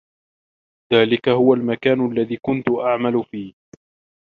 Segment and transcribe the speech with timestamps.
[0.93, 3.53] ذلك هو المكان الذي كنت أعمل فيه.